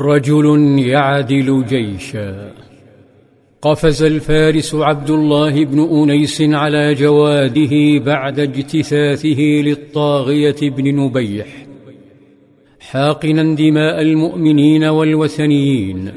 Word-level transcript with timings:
رجل 0.00 0.78
يعدل 0.78 1.64
جيشا. 1.68 2.52
قفز 3.62 4.02
الفارس 4.02 4.74
عبد 4.74 5.10
الله 5.10 5.64
بن 5.64 5.80
أنيس 5.80 6.42
على 6.42 6.94
جواده 6.94 8.04
بعد 8.04 8.40
اجتثاثه 8.40 9.40
للطاغية 9.40 10.56
بن 10.62 10.96
نبيح 10.96 11.46
حاقنا 12.80 13.54
دماء 13.54 14.02
المؤمنين 14.02 14.84
والوثنيين 14.84 16.12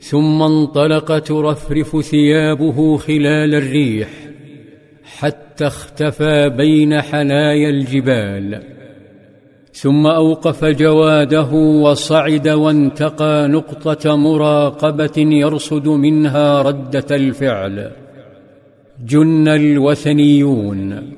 ثم 0.00 0.42
انطلق 0.42 1.18
ترفرف 1.18 2.00
ثيابه 2.00 2.96
خلال 2.96 3.54
الريح 3.54 4.08
حتى 5.04 5.66
اختفى 5.66 6.48
بين 6.48 7.00
حنايا 7.00 7.70
الجبال. 7.70 8.62
ثم 9.72 10.06
أوقف 10.06 10.64
جواده 10.64 11.52
وصعد 11.52 12.48
وانتقى 12.48 13.48
نقطة 13.48 14.16
مراقبة 14.16 15.12
يرصد 15.16 15.88
منها 15.88 16.62
ردة 16.62 17.06
الفعل. 17.10 17.90
جن 19.06 19.48
الوثنيون. 19.48 21.12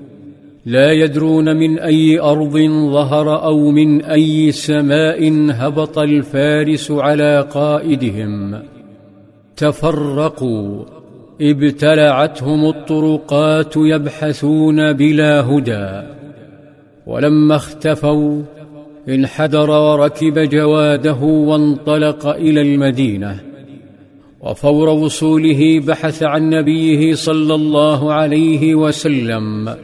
لا 0.66 0.92
يدرون 0.92 1.56
من 1.56 1.78
أي 1.78 2.20
أرض 2.20 2.58
ظهر 2.92 3.44
أو 3.44 3.70
من 3.70 4.02
أي 4.02 4.52
سماء 4.52 5.50
هبط 5.50 5.98
الفارس 5.98 6.90
على 6.90 7.48
قائدهم. 7.54 8.62
تفرقوا. 9.56 10.84
ابتلعتهم 11.40 12.64
الطرقات 12.64 13.76
يبحثون 13.76 14.92
بلا 14.92 15.40
هدى. 15.40 16.23
ولما 17.06 17.56
اختفوا 17.56 18.42
انحدر 19.08 19.70
وركب 19.70 20.38
جواده 20.38 21.22
وانطلق 21.22 22.26
إلى 22.26 22.60
المدينة. 22.60 23.40
وفور 24.40 24.88
وصوله 24.88 25.80
بحث 25.80 26.22
عن 26.22 26.50
نبيه 26.50 27.14
صلى 27.14 27.54
الله 27.54 28.12
عليه 28.12 28.74
وسلم 28.74 29.76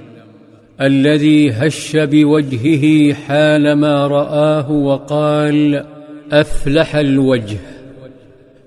الذي 0.80 1.50
هش 1.50 1.96
بوجهه 1.96 3.14
حالما 3.14 4.06
رآه 4.06 4.70
وقال 4.70 5.84
أفلح 6.32 6.96
الوجه. 6.96 7.58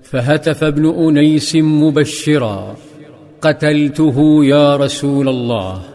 فهتف 0.02 0.64
ابن 0.64 0.86
أنيس 0.86 1.56
مبشرا 1.56 2.76
قتلته 3.40 4.44
يا 4.44 4.76
رسول 4.76 5.28
الله. 5.28 5.93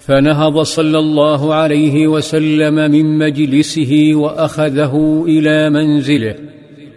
فنهض 0.00 0.62
صلى 0.62 0.98
الله 0.98 1.54
عليه 1.54 2.06
وسلم 2.06 2.74
من 2.74 3.18
مجلسه 3.18 4.10
وأخذه 4.14 5.24
إلى 5.28 5.70
منزله. 5.70 6.34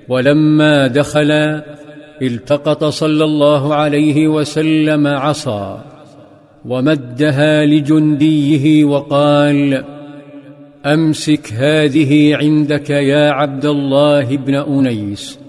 ولما 0.10 0.88
دخل 0.88 1.62
التقط 2.22 2.84
صلى 2.84 3.24
الله 3.24 3.76
عليه 3.76 4.28
وسلم 4.28 5.08
عصا 5.08 5.86
ومدها 6.66 7.66
لجنديه 7.66 8.84
وقال 8.86 9.84
أمسك 10.86 11.54
هذه 11.54 12.36
عندك 12.36 12.90
يا 12.90 13.30
عبد 13.32 13.66
الله 13.66 14.38
بن 14.38 14.56
أنيس. 14.56 15.40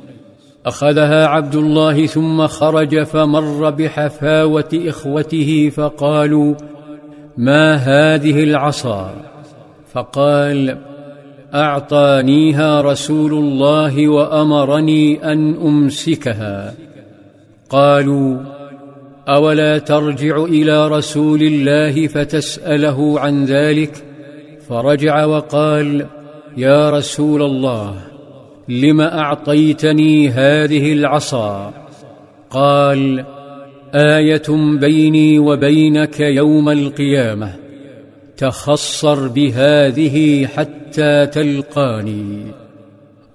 أخذها 0.66 1.26
عبد 1.26 1.54
الله 1.54 2.06
ثم 2.06 2.46
خرج 2.46 3.02
فمر 3.02 3.70
بحفاوة 3.70 4.68
إخوته 4.74 5.70
فقالوا 5.74 6.54
ما 7.36 7.74
هذه 7.74 8.44
العصا؟ 8.44 9.14
فقال 9.92 10.78
أعطانيها 11.54 12.80
رسول 12.80 13.32
الله 13.32 14.08
وأمرني 14.08 15.32
أن 15.32 15.54
أمسكها. 15.54 16.74
قالوا 17.70 18.36
أولا 19.28 19.78
ترجع 19.78 20.44
إلى 20.44 20.88
رسول 20.88 21.42
الله 21.42 22.06
فتسأله 22.06 23.20
عن 23.20 23.44
ذلك؟ 23.44 24.04
فرجع 24.68 25.24
وقال 25.24 26.06
يا 26.56 26.90
رسول 26.90 27.42
الله 27.42 27.94
لم 28.68 29.00
أعطيتني 29.00 30.28
هذه 30.28 30.92
العصا؟ 30.92 31.72
قال 32.50 33.24
آية 33.94 34.76
بيني 34.80 35.38
وبينك 35.38 36.20
يوم 36.20 36.68
القيامة 36.68 37.54
تخصر 38.36 39.28
بهذه 39.28 40.46
حتى 40.46 41.26
تلقاني 41.26 42.44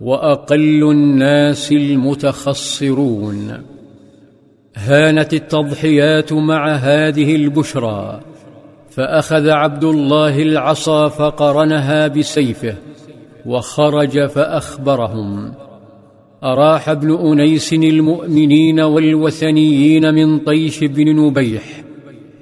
وأقل 0.02 0.92
الناس 0.92 1.72
المتخصرون. 1.72 3.64
هانت 4.76 5.34
التضحيات 5.34 6.34
مع 6.34 6.72
هذه 6.76 7.36
البشرى 7.36 8.20
فأخذ 8.90 9.50
عبد 9.50 9.84
الله 9.84 10.42
العصا 10.42 11.08
فقرنها 11.08 12.08
بسيفه 12.08 12.76
وخرج 13.46 14.26
فأخبرهم. 14.26 15.54
أراح 16.44 16.90
ابن 16.90 17.12
أنيس 17.12 17.74
المؤمنين 17.74 18.80
والوثنيين 18.80 20.14
من 20.14 20.40
طيش 20.40 20.84
بن 20.84 21.16
نبيح 21.16 21.64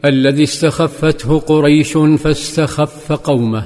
الذي 0.05 0.43
استخفته 0.43 1.39
قريش 1.39 1.97
فاستخف 1.97 3.11
قومه. 3.11 3.63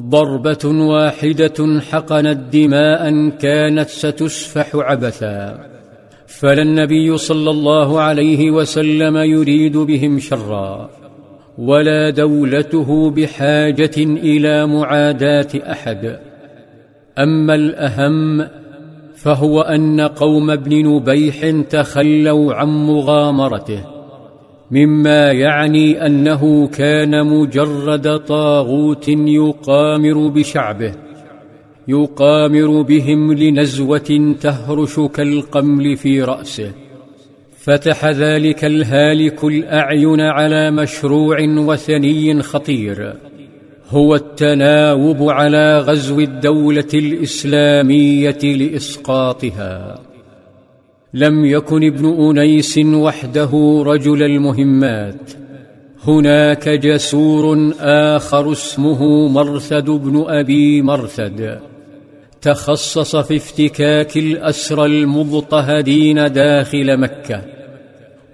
ضربة 0.00 0.64
واحدة 0.64 1.80
حقنت 1.90 2.38
دماء 2.52 3.28
كانت 3.28 3.88
ستسفح 3.88 4.76
عبثا. 4.76 5.58
فلا 6.26 6.62
النبي 6.62 7.16
صلى 7.16 7.50
الله 7.50 8.00
عليه 8.00 8.50
وسلم 8.50 9.16
يريد 9.16 9.76
بهم 9.76 10.18
شرا 10.18 10.90
ولا 11.58 12.10
دولته 12.10 13.10
بحاجة 13.10 13.96
إلى 13.98 14.66
معاداة 14.66 15.48
أحد. 15.54 16.18
أما 17.18 17.54
الأهم 17.54 18.59
فهو 19.22 19.60
أن 19.60 20.00
قوم 20.00 20.50
ابن 20.50 20.86
نبيح 20.86 21.50
تخلوا 21.70 22.54
عن 22.54 22.68
مغامرته 22.68 23.84
مما 24.70 25.32
يعني 25.32 26.06
أنه 26.06 26.66
كان 26.66 27.26
مجرد 27.26 28.18
طاغوت 28.18 29.08
يقامر 29.08 30.28
بشعبه 30.28 30.94
يقامر 31.88 32.82
بهم 32.82 33.32
لنزوة 33.32 34.34
تهرش 34.40 35.00
كالقمل 35.00 35.96
في 35.96 36.22
رأسه. 36.22 36.72
فتح 37.56 38.06
ذلك 38.06 38.64
الهالك 38.64 39.44
الأعين 39.44 40.20
على 40.20 40.70
مشروع 40.70 41.40
وثني 41.40 42.42
خطير. 42.42 43.14
هو 43.90 44.14
التناوب 44.14 45.30
على 45.30 45.78
غزو 45.78 46.20
الدولة 46.20 46.88
الإسلامية 46.94 48.38
لإسقاطها. 48.42 49.98
لم 51.14 51.44
يكن 51.44 51.84
ابن 51.84 52.06
أنيس 52.06 52.78
وحده 52.78 53.82
رجل 53.86 54.22
المهمات. 54.22 55.30
هناك 56.04 56.68
جسور 56.68 57.72
آخر 57.80 58.52
اسمه 58.52 59.28
مرثد 59.28 59.90
بن 59.90 60.24
أبي 60.28 60.82
مرثد. 60.82 61.58
تخصص 62.42 63.16
في 63.16 63.36
افتكاك 63.36 64.16
الأسرى 64.16 64.86
المضطهدين 64.86 66.32
داخل 66.32 66.96
مكة. 66.96 67.59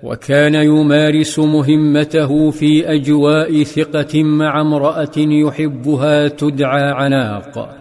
وكان 0.06 0.54
يمارس 0.54 1.38
مهمته 1.38 2.50
في 2.50 2.94
أجواء 2.94 3.62
ثقة 3.62 4.22
مع 4.22 4.60
امرأة 4.60 5.16
يحبها 5.16 6.28
تدعى 6.28 6.90
عناق 6.90 7.76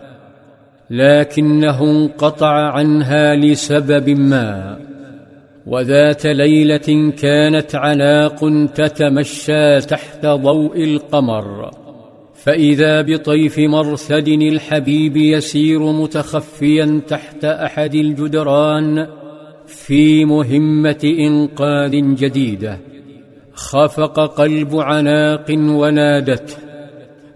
لكنه 0.90 1.84
انقطع 1.84 2.72
عنها 2.72 3.36
لسبب 3.36 4.10
ما. 4.10 4.78
وذات 5.68 6.26
ليلة 6.26 7.12
كانت 7.22 7.76
عناق 7.76 8.68
تتمشى 8.76 9.80
تحت 9.82 10.26
ضوء 10.26 10.84
القمر 10.84 11.72
فإذا 12.36 13.02
بطيف 13.02 13.60
مرثد 13.60 14.28
الحبيب 14.28 15.18
يسير 15.18 15.92
متخفيا 15.92 17.02
تحت 17.08 17.46
أحد 17.46 17.96
الجدران 17.96 19.08
في 19.68 20.26
مهمة 20.26 21.16
إنقاذ 21.20 21.92
جديدة 21.92 22.80
خفق 23.54 24.20
قلب 24.20 24.76
عناق 24.76 25.46
ونادته 25.52 26.56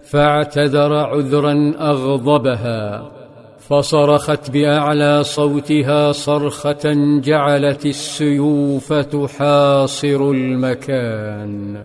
فاعتذر 0.04 0.94
عذرا 0.94 1.74
أغضبها 1.78 3.10
فصرخت 3.58 4.50
بأعلى 4.50 5.24
صوتها 5.24 6.12
صرخة 6.12 6.94
جعلت 7.20 7.86
السيوف 7.86 8.92
تحاصر 8.92 10.30
المكان. 10.30 11.84